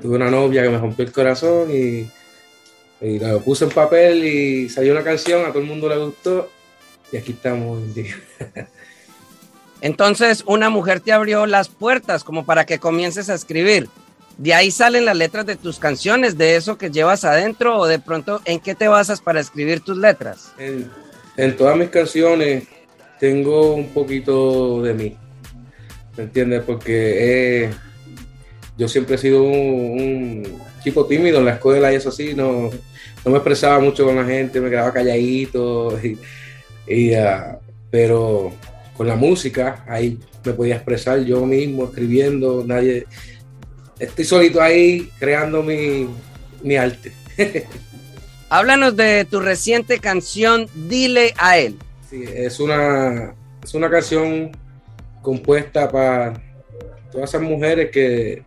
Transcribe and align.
tuve 0.00 0.16
una 0.16 0.30
novia 0.30 0.62
que 0.62 0.70
me 0.70 0.78
rompió 0.78 1.04
el 1.04 1.12
corazón 1.12 1.70
y, 1.70 2.10
y, 3.00 3.18
lo 3.18 3.40
puse 3.40 3.64
en 3.64 3.70
papel 3.70 4.24
y 4.24 4.68
salió 4.68 4.92
una 4.92 5.04
canción, 5.04 5.44
a 5.44 5.48
todo 5.48 5.60
el 5.60 5.66
mundo 5.66 5.88
le 5.88 5.96
gustó 5.96 6.50
y 7.12 7.16
aquí 7.16 7.32
estamos 7.32 7.78
hoy 7.78 7.84
en 7.84 7.94
día. 7.94 8.20
Entonces 9.80 10.44
una 10.46 10.68
mujer 10.68 11.00
te 11.00 11.12
abrió 11.12 11.46
las 11.46 11.68
puertas 11.68 12.24
como 12.24 12.44
para 12.44 12.66
que 12.66 12.78
comiences 12.78 13.30
a 13.30 13.34
escribir. 13.34 13.88
¿De 14.36 14.54
ahí 14.54 14.70
salen 14.70 15.04
las 15.04 15.16
letras 15.16 15.44
de 15.44 15.56
tus 15.56 15.78
canciones, 15.78 16.38
de 16.38 16.56
eso 16.56 16.78
que 16.78 16.90
llevas 16.90 17.24
adentro 17.24 17.76
o 17.76 17.86
de 17.86 17.98
pronto 17.98 18.40
en 18.46 18.58
qué 18.58 18.74
te 18.74 18.88
basas 18.88 19.20
para 19.20 19.40
escribir 19.40 19.80
tus 19.80 19.98
letras? 19.98 20.52
En, 20.58 20.90
en 21.36 21.56
todas 21.56 21.76
mis 21.76 21.90
canciones 21.90 22.64
tengo 23.18 23.74
un 23.74 23.88
poquito 23.88 24.82
de 24.82 24.94
mí 24.94 25.16
¿me 26.16 26.24
entiendes? 26.24 26.62
Porque 26.66 27.64
eh, 27.64 27.70
yo 28.76 28.88
siempre 28.88 29.16
he 29.16 29.18
sido 29.18 29.42
un, 29.42 30.60
chico 30.82 31.06
tímido 31.06 31.38
en 31.38 31.44
la 31.44 31.54
escuela 31.54 31.92
y 31.92 31.96
eso 31.96 32.08
así, 32.08 32.34
no, 32.34 32.70
no 33.24 33.30
me 33.30 33.36
expresaba 33.36 33.78
mucho 33.80 34.04
con 34.04 34.16
la 34.16 34.24
gente, 34.24 34.60
me 34.60 34.70
quedaba 34.70 34.92
calladito, 34.92 35.98
y, 36.86 37.14
uh, 37.14 37.58
pero 37.90 38.52
con 38.96 39.06
la 39.06 39.16
música 39.16 39.84
ahí 39.86 40.18
me 40.44 40.52
podía 40.52 40.76
expresar 40.76 41.20
yo 41.20 41.44
mismo, 41.44 41.84
escribiendo, 41.84 42.64
nadie, 42.66 43.06
estoy 43.98 44.24
solito 44.24 44.62
ahí 44.62 45.10
creando 45.18 45.62
mi, 45.62 46.08
mi 46.62 46.76
arte. 46.76 47.12
Háblanos 48.48 48.96
de 48.96 49.24
tu 49.26 49.40
reciente 49.40 50.00
canción 50.00 50.66
Dile 50.74 51.34
a 51.38 51.58
él. 51.58 51.76
Sí, 52.08 52.24
es 52.26 52.58
una, 52.58 53.34
es 53.62 53.74
una 53.74 53.88
canción 53.88 54.50
compuesta 55.22 55.90
para 55.90 56.34
todas 57.10 57.30
esas 57.30 57.42
mujeres 57.42 57.90
que 57.90 58.44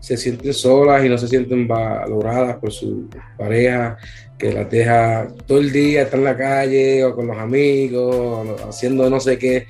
se 0.00 0.16
sienten 0.16 0.54
solas 0.54 1.04
y 1.04 1.08
no 1.08 1.18
se 1.18 1.28
sienten 1.28 1.66
valoradas 1.66 2.56
por 2.58 2.70
su 2.70 3.08
pareja, 3.36 3.96
que 4.38 4.52
las 4.52 4.70
deja 4.70 5.28
todo 5.46 5.58
el 5.58 5.72
día, 5.72 6.02
está 6.02 6.16
en 6.16 6.24
la 6.24 6.36
calle 6.36 7.04
o 7.04 7.14
con 7.14 7.26
los 7.26 7.38
amigos, 7.38 8.60
haciendo 8.68 9.08
no 9.10 9.18
sé 9.18 9.38
qué. 9.38 9.66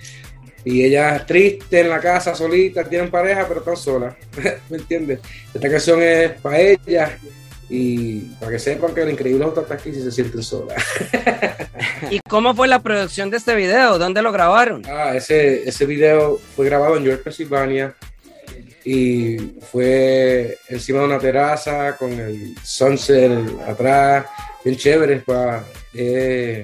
Y 0.65 0.85
ellas 0.85 1.25
tristes 1.27 1.85
en 1.85 1.89
la 1.89 2.01
casa, 2.01 2.35
solitas, 2.35 2.89
tienen 2.89 3.11
pareja, 3.11 3.47
pero 3.47 3.61
están 3.61 3.77
solas. 3.77 4.17
¿Me 4.69 4.79
entiendes? 4.79 5.21
Esta 5.55 5.71
canción 5.71 6.03
es 6.03 6.33
para 6.33 6.59
ellas 6.61 7.13
y 7.69 8.21
para 8.41 8.53
que 8.53 8.59
sepan 8.59 8.95
que 8.95 9.03
el 9.03 9.11
increíble 9.11 9.47
está 9.47 9.75
aquí 9.75 9.93
si 9.93 10.03
se 10.03 10.11
sienten 10.11 10.43
solas. 10.43 10.83
¿Y 12.11 12.21
cómo 12.29 12.55
fue 12.55 12.69
la 12.69 12.83
producción 12.83 13.31
de 13.31 13.37
este 13.37 13.55
video? 13.55 13.99
¿Dónde 13.99 14.23
lo 14.23 14.33
grabaron? 14.33 14.83
Ah, 14.87 15.15
ese, 15.15 15.69
ese 15.69 15.87
video 15.87 16.39
fue 16.55 16.67
grabado 16.67 16.97
en 16.97 17.05
York, 17.05 17.23
Pennsylvania 17.23 17.95
y 18.84 19.37
fue 19.61 20.59
encima 20.69 21.01
de 21.01 21.07
una 21.07 21.19
terraza 21.19 21.97
con 21.97 22.12
el 22.12 22.55
sunset 22.62 23.33
atrás, 23.67 24.27
bien 24.65 24.77
chévere. 24.77 25.25
Eh, 25.93 26.62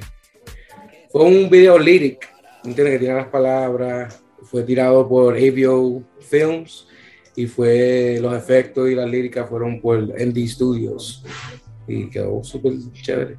fue 1.11 1.25
un 1.25 1.51
video 1.51 1.79
lyric, 1.79 2.29
¿entiendes? 2.65 2.95
Que 2.95 2.99
tiene 3.01 3.15
las 3.15 3.27
palabras, 3.27 4.23
fue 4.45 4.63
tirado 4.63 5.09
por 5.09 5.37
ABO 5.37 6.05
Films 6.21 6.87
y 7.35 7.47
fue 7.47 8.19
los 8.21 8.37
efectos 8.37 8.89
y 8.89 8.95
las 8.95 9.11
líricas 9.11 9.49
fueron 9.49 9.81
por 9.81 9.99
ND 9.99 10.47
Studios 10.47 11.25
y 11.89 12.09
quedó 12.09 12.45
súper 12.45 12.75
chévere. 12.93 13.37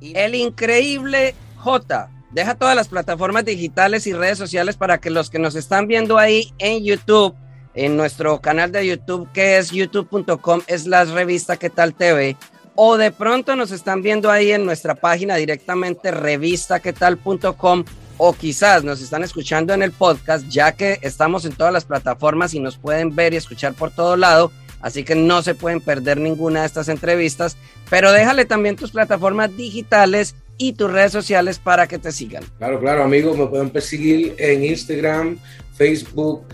El 0.00 0.34
increíble 0.34 1.34
J. 1.56 2.10
Deja 2.30 2.54
todas 2.54 2.76
las 2.76 2.88
plataformas 2.88 3.44
digitales 3.44 4.06
y 4.06 4.12
redes 4.12 4.38
sociales 4.38 4.76
para 4.76 4.98
que 4.98 5.10
los 5.10 5.30
que 5.30 5.38
nos 5.38 5.56
están 5.56 5.88
viendo 5.88 6.16
ahí 6.16 6.52
en 6.58 6.84
YouTube, 6.84 7.34
en 7.74 7.96
nuestro 7.96 8.40
canal 8.40 8.70
de 8.70 8.86
YouTube, 8.86 9.28
que 9.32 9.58
es 9.58 9.70
youtube.com, 9.70 10.62
es 10.66 10.86
la 10.86 11.04
revista 11.04 11.56
que 11.56 11.70
tal 11.70 11.94
TV, 11.94 12.36
o 12.76 12.96
de 12.96 13.10
pronto 13.10 13.56
nos 13.56 13.72
están 13.72 14.00
viendo 14.00 14.30
ahí 14.30 14.52
en 14.52 14.64
nuestra 14.64 14.94
página 14.94 15.34
directamente 15.36 16.12
revistaquetal.com 16.12 17.84
o 18.22 18.32
quizás 18.34 18.84
nos 18.84 19.00
están 19.00 19.24
escuchando 19.24 19.72
en 19.72 19.82
el 19.82 19.92
podcast, 19.92 20.46
ya 20.48 20.72
que 20.72 20.98
estamos 21.02 21.46
en 21.46 21.52
todas 21.52 21.72
las 21.72 21.86
plataformas 21.86 22.54
y 22.54 22.60
nos 22.60 22.76
pueden 22.76 23.16
ver 23.16 23.32
y 23.32 23.38
escuchar 23.38 23.72
por 23.74 23.90
todo 23.90 24.16
lado, 24.16 24.52
así 24.80 25.04
que 25.04 25.14
no 25.14 25.42
se 25.42 25.54
pueden 25.54 25.80
perder 25.80 26.18
ninguna 26.18 26.60
de 26.60 26.66
estas 26.66 26.88
entrevistas, 26.88 27.56
pero 27.88 28.12
déjale 28.12 28.44
también 28.44 28.76
tus 28.76 28.90
plataformas 28.90 29.56
digitales 29.56 30.34
y 30.58 30.74
tus 30.74 30.90
redes 30.90 31.12
sociales 31.12 31.58
para 31.58 31.86
que 31.86 31.98
te 31.98 32.12
sigan. 32.12 32.44
Claro, 32.58 32.80
claro, 32.80 33.02
amigos, 33.02 33.36
me 33.36 33.46
pueden 33.46 33.70
perseguir 33.70 34.34
en 34.38 34.64
Instagram, 34.64 35.38
Facebook, 35.74 36.44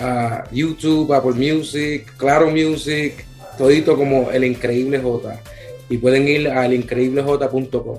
uh, 0.00 0.54
YouTube, 0.54 1.12
Apple 1.12 1.32
Music, 1.32 2.12
Claro 2.16 2.50
Music, 2.50 3.24
todito 3.56 3.96
como 3.96 4.30
El 4.30 4.44
Increíble 4.44 5.00
J. 5.00 5.40
Y 5.88 5.98
pueden 5.98 6.28
ir 6.28 6.48
al 6.48 6.72
increíblej.com. 6.74 7.98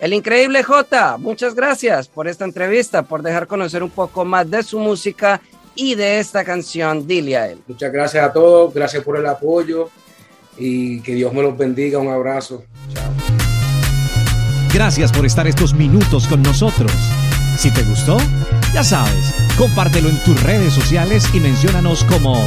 El 0.00 0.12
increíble 0.12 0.62
J, 0.62 1.16
muchas 1.16 1.54
gracias 1.54 2.08
por 2.08 2.28
esta 2.28 2.44
entrevista, 2.44 3.04
por 3.04 3.22
dejar 3.22 3.46
conocer 3.46 3.82
un 3.82 3.88
poco 3.88 4.26
más 4.26 4.50
de 4.50 4.62
su 4.62 4.78
música 4.78 5.40
y 5.74 5.94
de 5.94 6.18
esta 6.18 6.44
canción, 6.44 7.06
dile 7.06 7.38
a 7.38 7.52
él. 7.52 7.60
Muchas 7.66 7.90
gracias 7.90 8.22
a 8.22 8.30
todos, 8.34 8.74
gracias 8.74 9.02
por 9.02 9.16
el 9.16 9.24
apoyo 9.24 9.88
y 10.58 11.00
que 11.00 11.14
Dios 11.14 11.32
me 11.32 11.40
los 11.40 11.56
bendiga. 11.56 11.98
Un 11.98 12.12
abrazo. 12.12 12.66
Chao. 12.92 13.10
Gracias 14.74 15.10
por 15.10 15.24
estar 15.24 15.46
estos 15.46 15.72
minutos 15.72 16.28
con 16.28 16.42
nosotros. 16.42 16.92
Si 17.56 17.70
te 17.70 17.82
gustó, 17.84 18.18
ya 18.74 18.84
sabes, 18.84 19.34
compártelo 19.56 20.10
en 20.10 20.22
tus 20.22 20.42
redes 20.42 20.74
sociales 20.74 21.26
y 21.32 21.40
menciónanos 21.40 22.04
como 22.04 22.46